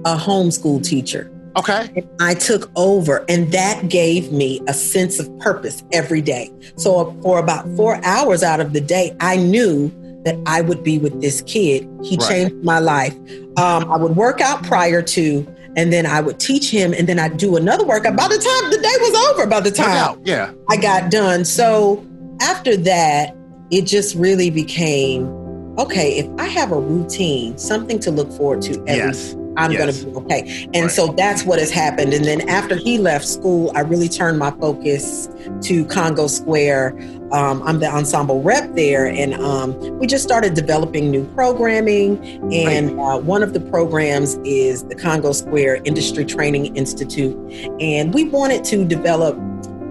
a 0.06 0.15
homeschool 0.15 0.84
teacher. 0.84 1.32
Okay. 1.58 2.04
I 2.20 2.34
took 2.34 2.70
over, 2.76 3.24
and 3.30 3.52
that 3.54 3.88
gave 3.90 4.32
me 4.32 4.62
a 4.68 4.74
sense 4.74 5.20
of 5.20 5.40
purpose 5.40 5.84
every 5.94 6.22
day. 6.22 6.52
So, 6.76 7.16
for 7.22 7.40
about 7.40 7.66
four 7.76 8.00
hours 8.04 8.44
out 8.44 8.60
of 8.60 8.74
the 8.74 8.82
day, 8.82 9.16
I 9.22 9.38
knew 9.38 9.90
that 10.26 10.38
I 10.46 10.62
would 10.62 10.84
be 10.84 10.98
with 10.98 11.22
this 11.22 11.42
kid. 11.42 11.88
He 12.04 12.18
Right. 12.18 12.28
changed 12.30 12.56
my 12.64 12.80
life. 12.80 13.16
Um, 13.58 13.90
I 13.92 13.96
would 13.98 14.16
work 14.16 14.42
out 14.42 14.64
prior 14.64 15.02
to, 15.02 15.48
and 15.78 15.94
then 15.94 16.06
I 16.06 16.20
would 16.20 16.40
teach 16.40 16.70
him, 16.72 16.94
and 16.94 17.08
then 17.08 17.20
I'd 17.20 17.38
do 17.38 17.56
another 17.56 17.86
workout. 17.86 18.16
By 18.18 18.28
the 18.28 18.38
time 18.38 18.72
the 18.72 18.78
day 18.78 18.96
was 19.00 19.30
over, 19.32 19.46
by 19.46 19.60
the 19.62 19.72
time. 19.72 20.20
Yeah. 20.26 20.52
I 20.70 20.78
got 20.78 21.10
done. 21.12 21.46
So, 21.46 22.04
after 22.42 22.76
that, 22.78 23.36
it 23.72 23.84
just 23.84 24.16
really 24.16 24.50
became 24.50 25.28
okay, 25.78 26.18
if 26.20 26.28
I 26.40 26.46
have 26.48 26.72
a 26.72 26.80
routine, 26.80 27.58
something 27.58 28.00
to 28.00 28.10
look 28.12 28.32
forward 28.32 28.62
to 28.64 28.74
every 28.88 28.96
Yes. 28.96 29.36
I'm 29.58 29.72
Yes. 29.72 29.82
going 29.82 29.94
to 29.94 30.06
be 30.06 30.16
okay. 30.26 30.68
And 30.74 30.84
Right. 30.84 30.92
so 30.92 31.14
that's 31.18 31.46
what 31.46 31.60
has 31.60 31.72
happened. 31.72 32.14
And 32.14 32.26
then 32.26 32.48
after 32.50 32.76
he 32.76 32.98
left 32.98 33.26
school, 33.28 33.72
I 33.76 33.82
really 33.82 34.10
turned 34.10 34.38
my 34.40 34.52
focus 34.60 35.30
to 35.62 35.86
Congo 35.86 36.28
Square. 36.28 36.96
Um, 37.32 37.62
I'm 37.66 37.80
the 37.80 37.88
ensemble 37.88 38.42
rep 38.42 38.76
there, 38.76 39.06
and 39.08 39.34
um, 39.36 39.76
we 40.00 40.08
just 40.08 40.24
started 40.24 40.54
developing 40.54 41.10
new 41.12 41.24
programming. 41.36 42.18
And 42.54 43.00
uh, 43.00 43.18
one 43.20 43.44
of 43.44 43.54
the 43.54 43.60
programs 43.60 44.36
is 44.46 44.84
the 44.84 44.96
Congo 44.96 45.32
Square 45.32 45.82
Industry 45.86 46.26
Training 46.26 46.76
Institute. 46.76 47.36
And 47.80 48.14
we 48.14 48.26
wanted 48.26 48.64
to 48.66 48.86
develop 48.86 49.38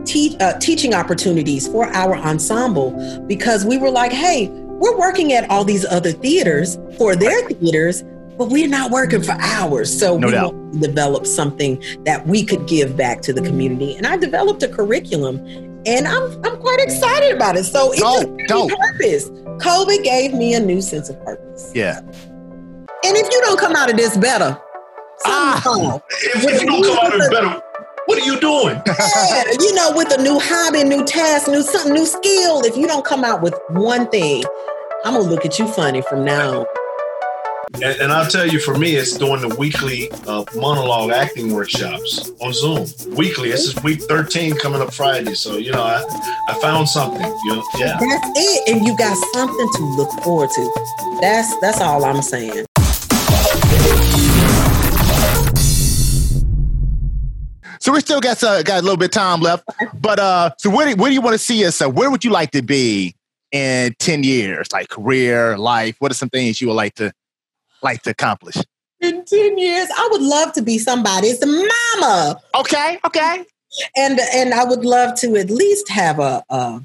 te- 0.04 0.36
uh, 0.40 0.54
teaching 0.60 0.94
opportunities 0.94 1.66
for 1.66 1.86
our 1.88 2.14
ensemble 2.16 2.92
because 3.26 3.64
we 3.64 3.78
were 3.78 3.90
like, 3.90 4.12
hey, 4.12 4.48
we're 4.78 4.96
working 4.98 5.32
at 5.32 5.48
all 5.50 5.64
these 5.64 5.84
other 5.86 6.12
theaters 6.12 6.78
for 6.98 7.16
their 7.16 7.48
theaters, 7.48 8.04
but 8.36 8.50
we're 8.50 8.68
not 8.68 8.90
working 8.90 9.22
for 9.22 9.32
hours. 9.40 9.96
So 9.96 10.16
No 10.18 10.26
we 10.28 10.32
doubt. 10.32 10.54
wanted 10.54 10.80
to 10.82 10.86
develop 10.88 11.26
something 11.26 11.82
that 12.04 12.26
we 12.26 12.44
could 12.44 12.66
give 12.66 12.96
back 12.96 13.20
to 13.22 13.32
the 13.32 13.42
community. 13.42 13.96
And 13.96 14.06
I 14.06 14.16
developed 14.16 14.62
a 14.62 14.68
curriculum 14.68 15.38
and 15.86 16.08
I'm, 16.08 16.44
I'm 16.44 16.56
quite 16.60 16.78
excited 16.80 17.34
about 17.34 17.56
it. 17.56 17.64
So 17.64 17.92
it's 17.92 18.00
Dope, 18.00 18.38
just 18.38 18.48
gave 18.48 18.66
me 18.70 18.76
purpose. 18.92 19.30
COVID 19.64 20.02
gave 20.02 20.34
me 20.34 20.54
a 20.54 20.60
new 20.60 20.80
sense 20.80 21.08
of 21.08 21.22
purpose. 21.24 21.70
Yeah. 21.74 22.00
And 22.00 23.16
if 23.18 23.30
you 23.32 23.40
don't 23.42 23.58
come 23.60 23.76
out 23.76 23.90
of 23.90 23.96
this 23.96 24.16
better, 24.16 24.58
Ah. 25.26 25.60
something's. 25.62 26.02
If, 26.10 26.44
if 26.44 26.60
you 26.62 26.66
don't 26.66 26.82
come 26.84 26.98
out 27.06 27.14
of 27.14 27.20
it 27.20 27.30
better, 27.30 27.62
what 28.06 28.18
are 28.20 28.24
you 28.26 28.40
doing? 28.40 28.82
yeah, 28.86 29.44
you 29.60 29.74
know, 29.74 29.92
with 29.94 30.12
a 30.18 30.22
new 30.22 30.38
hobby, 30.42 30.84
new 30.84 31.04
task, 31.04 31.48
new 31.48 31.62
something, 31.62 31.92
new 31.94 32.04
skill. 32.06 32.62
If 32.64 32.76
you 32.76 32.86
don't 32.86 33.04
come 33.04 33.24
out 33.24 33.40
with 33.42 33.54
one 33.70 34.08
thing, 34.10 34.42
I'm 35.04 35.14
gonna 35.14 35.28
look 35.28 35.44
at 35.46 35.58
you 35.58 35.66
funny 35.68 36.02
from 36.02 36.24
now 36.24 36.60
on. 36.60 36.66
And, 37.74 37.84
and 37.84 38.12
I'll 38.12 38.28
tell 38.30 38.46
you, 38.46 38.58
for 38.60 38.76
me, 38.76 38.96
it's 38.96 39.16
doing 39.16 39.40
the 39.40 39.54
weekly 39.56 40.10
uh, 40.26 40.44
monologue 40.54 41.10
acting 41.10 41.52
workshops 41.52 42.30
on 42.40 42.52
Zoom. 42.52 42.86
Weekly. 43.16 43.50
This 43.50 43.66
is 43.66 43.82
week 43.82 44.02
13 44.02 44.56
coming 44.56 44.80
up 44.80 44.92
Friday. 44.92 45.34
So, 45.34 45.56
you 45.56 45.72
know, 45.72 45.82
I, 45.82 46.04
I 46.48 46.54
found 46.60 46.88
something. 46.88 47.20
You 47.20 47.56
know, 47.56 47.64
yeah. 47.78 47.98
That's 47.98 48.28
it, 48.36 48.68
and 48.68 48.86
you 48.86 48.96
got 48.96 49.16
something 49.32 49.68
to 49.74 49.82
look 49.96 50.10
forward 50.22 50.50
to. 50.50 51.18
That's 51.20 51.58
that's 51.60 51.80
all 51.80 52.04
I'm 52.04 52.22
saying. 52.22 52.66
So 57.80 57.92
we 57.92 58.00
still 58.00 58.20
got 58.20 58.42
uh, 58.42 58.62
got 58.62 58.80
a 58.80 58.82
little 58.82 58.96
bit 58.96 59.06
of 59.06 59.10
time 59.10 59.40
left, 59.40 59.68
but 60.00 60.18
uh, 60.18 60.50
so 60.58 60.70
where 60.70 60.88
do, 60.88 60.96
where 60.96 61.10
do 61.10 61.14
you 61.14 61.20
want 61.20 61.34
to 61.34 61.38
see 61.38 61.66
us? 61.66 61.82
Uh, 61.82 61.88
where 61.88 62.10
would 62.10 62.24
you 62.24 62.30
like 62.30 62.50
to 62.52 62.62
be 62.62 63.14
in 63.52 63.94
ten 63.98 64.22
years? 64.22 64.72
Like 64.72 64.88
career, 64.88 65.58
life. 65.58 65.96
What 65.98 66.10
are 66.10 66.14
some 66.14 66.30
things 66.30 66.60
you 66.62 66.68
would 66.68 66.74
like 66.74 66.94
to 66.94 67.12
like 67.84 68.02
to 68.02 68.10
accomplish? 68.10 68.56
In 69.00 69.24
ten 69.24 69.58
years, 69.58 69.88
I 69.96 70.08
would 70.10 70.22
love 70.22 70.52
to 70.54 70.62
be 70.62 70.78
somebody's 70.78 71.38
mama, 71.44 72.40
Okay, 72.58 72.98
okay. 73.04 73.44
and 73.96 74.18
and 74.34 74.54
I 74.54 74.64
would 74.64 74.84
love 74.84 75.14
to 75.20 75.36
at 75.36 75.50
least 75.50 75.88
have 75.90 76.18
a. 76.18 76.42
a 76.50 76.80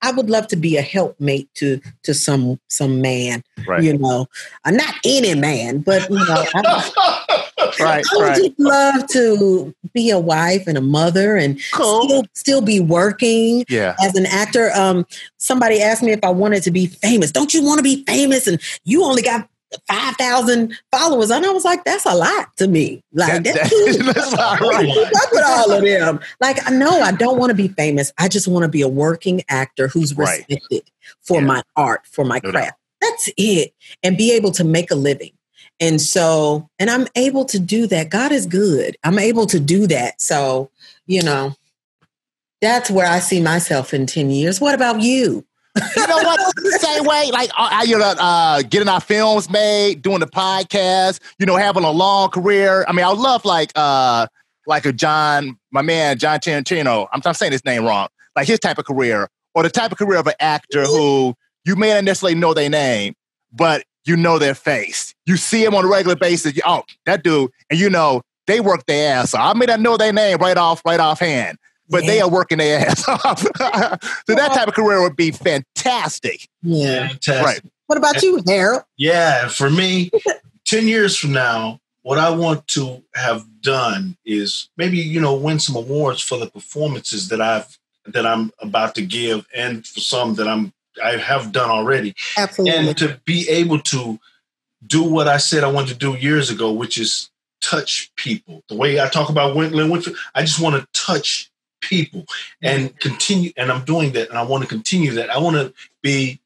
I 0.00 0.12
would 0.12 0.30
love 0.30 0.46
to 0.48 0.56
be 0.56 0.78
a 0.78 0.82
helpmate 0.82 1.48
to 1.56 1.78
to 2.04 2.14
some 2.14 2.58
some 2.68 3.02
man, 3.02 3.42
Right, 3.66 3.82
you 3.82 3.98
know, 3.98 4.26
uh, 4.64 4.70
not 4.70 4.94
any 5.04 5.34
man, 5.34 5.80
but 5.80 6.08
you 6.08 6.16
know, 6.16 6.44
I, 6.54 6.60
right, 7.80 8.02
I 8.04 8.16
would 8.16 8.24
right. 8.24 8.36
just 8.36 8.58
love 8.58 9.06
to 9.08 9.74
be 9.92 10.08
a 10.08 10.18
wife 10.18 10.66
and 10.66 10.78
a 10.78 10.80
mother 10.80 11.36
and 11.36 11.60
Cool. 11.72 12.02
still 12.04 12.22
still 12.34 12.60
be 12.62 12.80
working 12.80 13.64
Yeah, 13.68 13.94
as 14.00 14.14
an 14.16 14.24
actor. 14.24 14.70
Um, 14.74 15.04
somebody 15.36 15.82
asked 15.82 16.02
me 16.02 16.12
if 16.12 16.20
I 16.24 16.30
wanted 16.30 16.62
to 16.62 16.70
be 16.70 16.86
famous. 16.86 17.30
Don't 17.30 17.52
you 17.52 17.62
want 17.62 17.78
to 17.78 17.82
be 17.82 18.04
famous? 18.04 18.46
And 18.46 18.58
you 18.84 19.04
only 19.04 19.20
got 19.22 19.48
five 19.86 20.14
thousand 20.16 20.74
followers, 20.90 21.30
and 21.30 21.44
I 21.44 21.50
was 21.50 21.64
like, 21.64 21.84
that's 21.84 22.06
a 22.06 22.14
lot 22.14 22.56
to 22.56 22.68
me. 22.68 23.02
Like 23.12 23.42
That- 23.42 23.54
that's, 23.54 23.70
that- 23.70 24.12
that's 24.14 24.32
all 24.34 24.40
I 24.40 24.58
right. 24.58 24.86
keep 24.86 25.32
with 25.32 25.44
all 25.44 25.72
of 25.72 25.82
them. 25.84 26.20
Like, 26.40 26.66
I 26.66 26.70
know 26.74 27.00
I 27.02 27.12
don't 27.12 27.38
want 27.38 27.50
to 27.50 27.54
be 27.56 27.68
famous. 27.68 28.12
I 28.18 28.28
just 28.28 28.48
want 28.48 28.62
to 28.64 28.68
be 28.68 28.82
a 28.82 28.88
working 28.88 29.42
actor 29.48 29.88
who's 29.88 30.16
Right. 30.16 30.44
respected 30.48 30.90
for 31.22 31.40
Yeah. 31.40 31.46
my 31.46 31.62
art, 31.76 32.02
for 32.06 32.24
my 32.24 32.40
No 32.42 32.50
doubt. 32.50 32.60
craft. 32.62 32.78
That's 33.00 33.30
it. 33.36 33.74
And 34.02 34.16
be 34.16 34.32
able 34.32 34.50
to 34.52 34.64
make 34.64 34.90
a 34.90 34.94
living. 34.96 35.32
And 35.80 36.00
so, 36.00 36.68
and 36.80 36.90
I'm 36.90 37.06
able 37.14 37.44
to 37.44 37.58
do 37.60 37.86
that. 37.86 38.08
God 38.10 38.32
is 38.32 38.46
good. 38.46 38.96
I'm 39.04 39.18
able 39.18 39.46
to 39.46 39.60
do 39.60 39.86
that. 39.86 40.20
So, 40.20 40.70
you 41.06 41.22
know, 41.22 41.54
that's 42.60 42.90
where 42.90 43.06
I 43.06 43.20
see 43.20 43.40
myself 43.40 43.94
in 43.94 44.06
10 44.06 44.30
years. 44.30 44.60
What 44.60 44.74
about 44.74 45.00
you? 45.00 45.44
You 45.96 46.06
know 46.06 46.16
what? 46.16 46.40
Same 46.80 47.04
way, 47.04 47.30
like 47.32 47.50
uh, 47.56 47.84
you 47.86 47.98
know, 47.98 48.14
uh, 48.18 48.62
getting 48.62 48.88
our 48.88 49.00
films 49.00 49.50
made, 49.50 50.02
doing 50.02 50.20
the 50.20 50.26
podcast, 50.26 51.20
you 51.38 51.46
know, 51.46 51.56
having 51.56 51.84
a 51.84 51.90
long 51.90 52.30
career. 52.30 52.84
I 52.88 52.92
mean, 52.92 53.04
I 53.04 53.12
love 53.12 53.44
like 53.44 53.72
uh, 53.74 54.26
like 54.66 54.86
a 54.86 54.92
John, 54.92 55.58
my 55.70 55.82
man 55.82 56.18
John 56.18 56.38
Tarantino. 56.38 57.08
I'm, 57.12 57.20
I'm 57.24 57.34
saying 57.34 57.52
his 57.52 57.64
name 57.64 57.84
wrong. 57.84 58.08
Like 58.36 58.46
his 58.46 58.60
type 58.60 58.78
of 58.78 58.84
career, 58.84 59.28
or 59.54 59.62
the 59.62 59.70
type 59.70 59.92
of 59.92 59.98
career 59.98 60.18
of 60.18 60.26
an 60.26 60.34
actor 60.38 60.84
who 60.84 61.34
you 61.64 61.76
may 61.76 61.92
not 61.94 62.04
necessarily 62.04 62.38
know 62.38 62.54
their 62.54 62.70
name, 62.70 63.14
but 63.52 63.84
you 64.04 64.16
know 64.16 64.38
their 64.38 64.54
face. 64.54 65.14
You 65.26 65.36
see 65.36 65.64
them 65.64 65.74
on 65.74 65.84
a 65.84 65.88
regular 65.88 66.16
basis. 66.16 66.56
You, 66.56 66.62
oh, 66.64 66.82
that 67.06 67.22
dude, 67.22 67.50
and 67.70 67.78
you 67.78 67.90
know 67.90 68.22
they 68.46 68.60
work 68.60 68.86
their 68.86 69.14
ass 69.16 69.34
off. 69.34 69.54
I 69.54 69.58
may 69.58 69.66
not 69.66 69.80
know 69.80 69.96
their 69.96 70.12
name 70.12 70.38
right 70.38 70.56
off, 70.56 70.82
right 70.84 71.00
offhand, 71.00 71.58
but 71.88 72.04
they 72.06 72.20
are 72.20 72.28
working 72.28 72.58
their 72.58 72.80
ass 72.80 73.06
off. 73.24 73.40
so 74.26 74.34
that 74.34 74.52
type 74.52 74.68
of 74.68 74.74
career 74.74 75.02
would 75.02 75.16
be 75.16 75.30
fantastic. 75.30 76.48
Yeah. 76.62 77.08
Fantastic. 77.08 77.44
Right. 77.44 77.60
What 77.86 77.98
about 77.98 78.22
you, 78.22 78.42
Harold? 78.46 78.82
Yeah, 78.96 79.48
for 79.48 79.70
me, 79.70 80.10
10 80.66 80.86
years 80.86 81.16
from 81.16 81.32
now, 81.32 81.80
what 82.02 82.18
I 82.18 82.30
want 82.30 82.66
to 82.68 83.02
have 83.14 83.44
done 83.62 84.16
is 84.24 84.68
maybe, 84.76 84.98
you 84.98 85.20
know, 85.20 85.34
win 85.34 85.58
some 85.58 85.76
awards 85.76 86.20
for 86.22 86.38
the 86.38 86.46
performances 86.46 87.28
that 87.28 87.40
I've 87.40 87.78
that 88.06 88.26
I'm 88.26 88.50
about 88.60 88.94
to 88.94 89.02
give 89.04 89.46
and 89.54 89.86
for 89.86 90.00
some 90.00 90.34
that 90.36 90.48
I'm 90.48 90.72
I 91.02 91.16
have 91.16 91.52
done 91.52 91.70
already. 91.70 92.14
Absolutely. 92.36 92.88
And 92.88 92.96
to 92.98 93.20
be 93.24 93.48
able 93.48 93.78
to 93.80 94.18
do 94.86 95.02
what 95.02 95.28
I 95.28 95.36
said 95.36 95.64
I 95.64 95.70
wanted 95.70 95.88
to 95.88 95.98
do 95.98 96.14
years 96.14 96.50
ago, 96.50 96.72
which 96.72 96.98
is 96.98 97.30
touch 97.60 98.10
people. 98.16 98.62
The 98.68 98.76
way 98.76 99.00
I 99.00 99.08
talk 99.08 99.28
about 99.28 99.56
Wentland 99.56 99.90
Winfield, 99.90 100.16
I 100.34 100.42
just 100.42 100.60
want 100.60 100.76
to 100.76 100.88
touch 100.92 101.50
people 101.80 102.26
and 102.62 102.98
continue 103.00 103.50
and 103.56 103.70
I'm 103.70 103.84
doing 103.84 104.12
that 104.12 104.28
and 104.28 104.38
I 104.38 104.42
want 104.42 104.62
to 104.62 104.68
continue 104.68 105.12
that. 105.12 105.30
I 105.30 105.38
want 105.38 105.56
to 105.56 105.72
be 106.02 106.40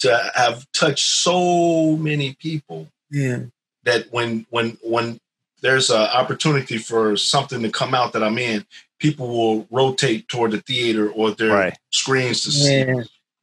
to 0.00 0.30
have 0.34 0.66
touched 0.72 1.06
so 1.06 1.96
many 1.96 2.34
people 2.34 2.88
yeah. 3.10 3.40
that 3.84 4.06
when 4.10 4.46
when 4.50 4.78
when 4.82 5.18
there's 5.62 5.90
an 5.90 6.02
opportunity 6.02 6.78
for 6.78 7.16
something 7.16 7.62
to 7.62 7.70
come 7.70 7.94
out 7.94 8.12
that 8.12 8.22
I'm 8.22 8.38
in, 8.38 8.64
people 8.98 9.28
will 9.28 9.66
rotate 9.70 10.28
toward 10.28 10.52
the 10.52 10.60
theater 10.60 11.10
or 11.10 11.30
their 11.30 11.52
Right. 11.52 11.78
screens 11.90 12.44
to 12.44 12.52
see 12.52 12.84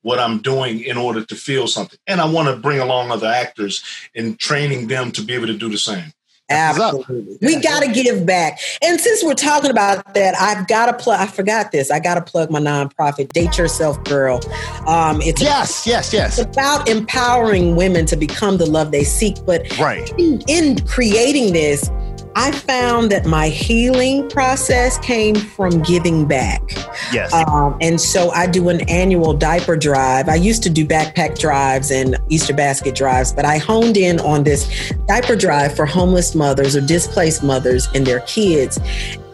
what 0.04 0.20
I'm 0.20 0.40
doing 0.40 0.82
in 0.82 0.98
order 0.98 1.26
to 1.26 1.36
feel 1.36 1.66
something. 1.68 1.98
And 2.08 2.22
I 2.22 2.26
want 2.26 2.50
to 2.50 2.58
bring 2.58 2.80
along 2.80 3.10
other 3.10 3.28
actors 3.28 3.84
and 4.16 4.38
training 4.38 4.88
them 4.88 5.12
to 5.14 5.22
be 5.22 5.34
able 5.34 5.48
to 5.48 5.58
do 5.58 5.70
the 5.70 5.78
same. 5.78 6.14
That's 6.50 6.78
what's 6.78 6.94
up. 6.94 7.00
Absolutely. 7.02 7.38
We 7.42 7.60
got 7.62 7.84
to 7.84 7.92
give 7.92 8.26
back. 8.26 8.60
And 8.84 9.00
since 9.00 9.24
we're 9.24 9.34
talking 9.34 9.72
about 9.72 10.14
that, 10.14 10.36
I've 10.40 10.68
got 10.68 10.88
to 10.88 10.94
plug, 10.94 11.20
I 11.20 11.26
forgot 11.26 11.72
this. 11.72 11.90
I 11.90 12.00
got 12.00 12.16
to 12.16 12.22
plug 12.22 12.52
my 12.52 12.60
nonprofit, 12.60 13.30
Date 13.30 13.58
Yourself 13.58 14.04
Girl. 14.04 14.40
Um, 14.88 15.22
it's, 15.22 15.42
Yes, 15.42 15.88
yes, 15.88 16.14
yes. 16.14 16.38
it's 16.38 16.48
about 16.58 16.88
empowering 16.90 17.76
women 17.76 18.06
to 18.08 18.16
become 18.18 18.58
the 18.58 18.66
love 18.66 18.92
they 18.92 19.04
seek. 19.04 19.38
But 19.46 19.78
Right. 19.80 20.12
in, 20.20 20.42
in 20.48 20.86
creating 20.86 21.54
this, 21.54 21.90
I 22.36 22.52
found 22.52 23.12
that 23.12 23.26
my 23.26 23.50
healing 23.50 24.30
process 24.30 24.98
came 25.00 25.36
from 25.36 25.82
giving 25.84 26.26
back. 26.26 26.62
Yes. 27.12 27.34
Um, 27.34 27.78
and 27.82 28.00
so 28.00 28.32
I 28.32 28.48
do 28.48 28.70
an 28.70 28.82
annual 28.90 29.34
diaper 29.34 29.78
drive. 29.78 30.30
I 30.30 30.36
used 30.36 30.64
to 30.64 30.70
do 30.70 30.86
backpack 30.86 31.38
drives 31.38 31.92
and 31.92 32.18
Easter 32.30 32.54
basket 32.54 32.96
drives, 32.96 33.32
but 33.32 33.46
I 33.46 33.58
honed 33.58 33.98
in 33.98 34.20
on 34.20 34.44
this 34.44 34.92
diaper 35.08 35.36
drive 35.36 35.76
for 35.76 35.86
homeless 35.86 36.34
mothers 36.34 36.76
or 36.76 36.82
displaced 36.82 37.44
mothers 37.44 37.88
and 37.94 38.06
their 38.06 38.22
kids. 38.22 38.80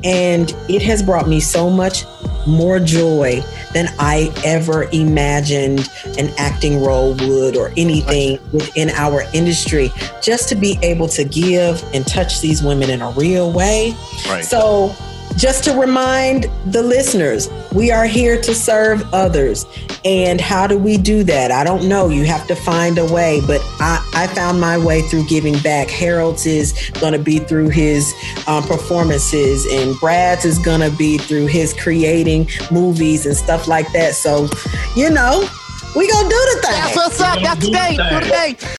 And 0.03 0.55
it 0.69 0.81
has 0.83 1.03
brought 1.03 1.27
me 1.27 1.39
so 1.39 1.69
much 1.69 2.05
more 2.47 2.79
joy 2.79 3.41
than 3.73 3.87
I 3.99 4.33
ever 4.45 4.83
imagined 4.91 5.89
an 6.17 6.29
acting 6.37 6.81
role 6.81 7.13
would 7.15 7.55
or 7.55 7.71
anything 7.77 8.39
within 8.51 8.89
our 8.89 9.23
industry. 9.33 9.91
Just 10.21 10.49
to 10.49 10.55
be 10.55 10.79
able 10.81 11.07
to 11.09 11.23
give 11.23 11.83
and 11.93 12.05
touch 12.07 12.41
these 12.41 12.63
women 12.63 12.89
in 12.89 13.01
a 13.01 13.11
real 13.11 13.51
way. 13.51 13.95
right. 14.27 14.43
So, 14.43 14.95
just 15.39 15.63
to 15.63 15.71
remind 15.71 16.43
the 16.65 16.83
listeners, 16.83 17.49
we 17.73 17.91
are 17.91 18.05
here 18.05 18.39
to 18.41 18.53
serve 18.53 19.01
others. 19.13 19.65
And 20.03 20.41
how 20.41 20.67
do 20.67 20.77
we 20.77 20.97
do 20.97 21.23
that? 21.23 21.51
I 21.51 21.63
don't 21.63 21.87
know. 21.87 22.09
You 22.09 22.25
have 22.25 22.45
to 22.47 22.55
find 22.55 22.97
a 22.97 23.05
way, 23.05 23.41
but 23.47 23.61
I, 23.79 24.05
I 24.13 24.27
found 24.27 24.59
my 24.59 24.77
way 24.77 25.01
through 25.03 25.27
giving 25.27 25.57
back. 25.59 25.89
Harold's 25.89 26.45
is 26.45 26.91
going 26.99 27.13
to 27.13 27.19
be 27.19 27.39
through 27.39 27.69
his 27.69 28.13
um, 28.47 28.63
performances, 28.63 29.65
and 29.71 29.97
Brad's 29.99 30.43
is 30.43 30.59
going 30.59 30.81
to 30.81 30.95
be 30.97 31.17
through 31.17 31.47
his 31.47 31.73
creating 31.73 32.49
movies 32.69 33.25
and 33.25 33.35
stuff 33.35 33.67
like 33.67 33.89
that. 33.93 34.15
So, 34.15 34.49
you 34.95 35.09
know, 35.09 35.47
we 35.95 36.11
going 36.11 36.25
to 36.25 36.29
do 36.29 36.49
the 36.53 36.61
thing. 36.63 36.71
That's 36.71 36.95
what's 36.95 37.21
up. 37.21 37.39
That's 37.41 37.65
the 37.65 37.71
day. 37.71 37.97
Do 37.97 38.19
the 38.19 38.57
day. 38.65 38.75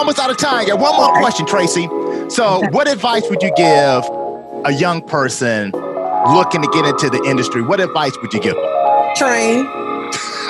Almost 0.00 0.18
out 0.18 0.30
of 0.30 0.38
time. 0.38 0.66
Got 0.66 0.80
one 0.80 0.96
more 0.96 1.12
question, 1.20 1.46
Tracy. 1.46 1.86
So, 2.30 2.62
what 2.70 2.88
advice 2.88 3.28
would 3.28 3.42
you 3.42 3.52
give 3.54 4.02
a 4.64 4.72
young 4.72 5.02
person 5.02 5.70
looking 5.72 6.62
to 6.62 6.68
get 6.72 6.86
into 6.86 7.10
the 7.10 7.22
industry? 7.28 7.60
What 7.60 7.80
advice 7.80 8.16
would 8.22 8.32
you 8.32 8.40
give 8.40 8.54
them? 8.54 9.14
Train. 9.16 9.89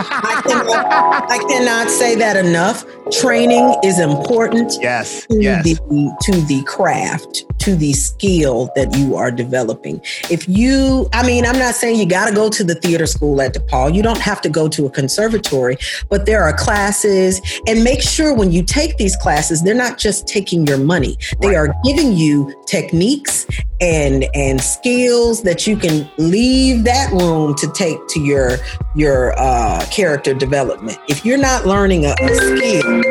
I 0.09 0.43
cannot, 0.47 1.31
I 1.31 1.39
cannot 1.49 1.91
say 1.91 2.15
that 2.17 2.37
enough. 2.37 2.85
Training 3.11 3.75
is 3.85 3.99
important. 3.99 4.79
Yes, 4.81 5.27
to 5.27 5.41
yes, 5.43 5.65
the 5.65 6.17
to 6.23 6.41
the 6.43 6.63
craft 6.65 7.45
to 7.61 7.77
the 7.77 7.93
skill 7.93 8.71
that 8.75 8.97
you 8.97 9.17
are 9.17 9.31
developing 9.31 10.01
if 10.31 10.49
you 10.49 11.07
i 11.13 11.27
mean 11.27 11.45
i'm 11.45 11.59
not 11.59 11.75
saying 11.75 11.99
you 11.99 12.07
got 12.07 12.27
to 12.27 12.35
go 12.35 12.49
to 12.49 12.65
the 12.65 12.75
theater 12.77 13.05
school 13.05 13.41
at 13.43 13.53
DePaul 13.53 13.95
you 13.95 14.03
don't 14.03 14.21
have 14.21 14.41
to 14.41 14.49
go 14.49 14.67
to 14.69 14.87
a 14.87 14.91
conservatory 14.91 15.77
but 16.09 16.25
there 16.25 16.43
are 16.43 16.55
classes 16.57 17.39
and 17.67 17.85
make 17.85 18.01
sure 18.01 18.35
when 18.35 18.51
you 18.51 18.63
take 18.63 18.97
these 18.97 19.15
classes 19.17 19.63
they're 19.63 19.75
not 19.75 19.99
just 19.99 20.27
taking 20.27 20.67
your 20.67 20.79
money 20.79 21.19
they 21.41 21.49
Right. 21.49 21.57
are 21.57 21.75
giving 21.85 22.15
you 22.15 22.55
techniques 22.67 23.47
and 23.83 24.27
and 24.35 24.61
skills 24.61 25.43
that 25.43 25.67
you 25.67 25.77
can 25.77 26.09
leave 26.17 26.85
that 26.85 27.13
room 27.13 27.55
to 27.57 27.71
take 27.73 27.99
to 28.09 28.21
your 28.21 28.57
your 28.95 29.39
uh, 29.39 29.85
character 29.91 30.35
development 30.35 30.99
if 31.09 31.25
you're 31.25 31.39
not 31.39 31.67
learning 31.67 32.05
a, 32.07 32.15
a 32.21 32.35
skill 32.35 33.03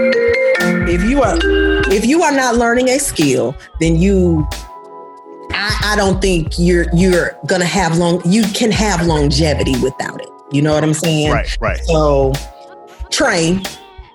if 0.88 1.04
you 1.10 1.22
are 1.22 1.38
if 1.92 2.06
you 2.06 2.24
are 2.24 2.32
not 2.32 2.56
learning 2.56 2.90
a 2.90 3.00
skill 3.00 3.56
then 3.80 3.96
you 3.96 4.48
I, 5.52 5.94
I 5.94 5.96
don't 5.96 6.22
think 6.22 6.54
you're 6.58 6.86
you're 6.94 7.38
gonna 7.48 7.66
have 7.66 7.98
long 7.98 8.22
you 8.26 8.44
can 8.54 8.72
have 8.72 9.06
longevity 9.06 9.80
without 9.80 10.22
it 10.22 10.30
you 10.52 10.62
know 10.62 10.74
what 10.74 10.84
i'm 10.84 10.94
saying 10.94 11.32
right, 11.32 11.58
right. 11.62 11.80
so 11.86 12.34
train 13.10 13.64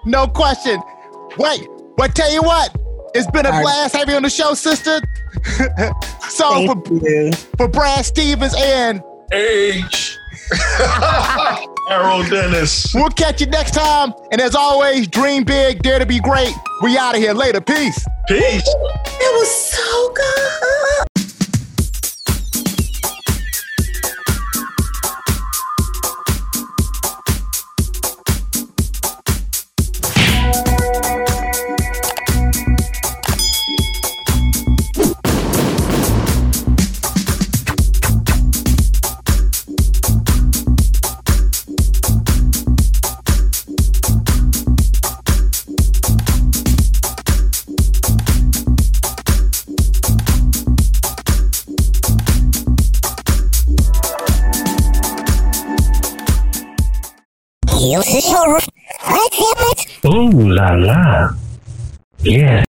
No 0.07 0.27
question. 0.27 0.83
Wait, 1.38 1.66
but 1.96 2.14
tell 2.14 2.31
you 2.31 2.42
what, 2.42 2.77
it's 3.14 3.31
been 3.31 3.46
a 3.46 3.48
All 3.48 3.55
right. 3.55 3.62
blast 3.62 3.96
having 3.96 4.11
you 4.11 4.16
on 4.16 4.22
the 4.22 4.31
show, 4.31 4.53
sister. 4.55 5.00
so 6.29 6.50
thank 6.50 6.87
for, 6.87 6.94
you 6.94 7.33
for 7.57 7.68
Brad 7.68 8.05
Stevens 8.05 8.55
and 8.57 9.03
H. 9.33 10.18
Harold 11.88 12.31
Dennis. 12.31 12.94
we'll 12.94 13.11
catch 13.11 13.40
you 13.40 13.47
next 13.47 13.73
time. 13.73 14.14
And 14.33 14.40
as 14.40 14.55
always, 14.55 15.07
dream 15.07 15.44
big, 15.44 15.83
dare 15.83 15.99
to 15.99 16.07
be 16.07 16.18
great. 16.20 16.55
We 16.83 16.97
out 16.97 17.14
of 17.14 17.20
here 17.20 17.35
later. 17.35 17.61
Peace. 17.61 18.05
Peace. 18.27 18.66
it 18.66 19.38
was 19.38 19.51
so 19.51 20.12
good 20.14 21.13
Yeah. 62.24 62.63